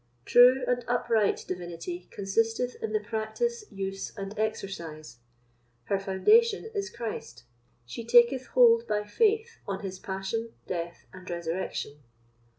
True 0.25 0.63
and 0.67 0.83
upright 0.87 1.45
Divinity 1.47 2.07
consisteth 2.09 2.75
in 2.81 2.91
the 2.91 2.99
practice, 2.99 3.63
use, 3.69 4.11
and 4.17 4.33
exercise; 4.39 5.19
her 5.83 5.99
foundation 5.99 6.65
is 6.73 6.89
Christ; 6.89 7.43
she 7.85 8.03
taketh 8.03 8.47
hold 8.47 8.87
by 8.87 9.03
faith 9.03 9.59
on 9.67 9.81
his 9.81 9.99
passion, 9.99 10.53
death, 10.65 11.05
and 11.13 11.29
resurrection. 11.29 11.99